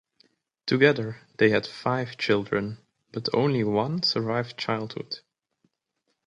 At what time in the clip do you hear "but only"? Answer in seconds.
3.11-3.63